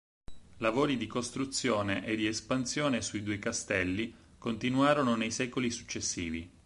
Lavori 0.57 0.97
di 0.97 1.05
costruzione 1.05 2.03
e 2.03 2.15
di 2.15 2.25
espansione 2.25 3.03
sui 3.03 3.21
due 3.21 3.37
castelli 3.37 4.11
continuarono 4.39 5.13
nei 5.15 5.29
secoli 5.29 5.69
successivi. 5.69 6.49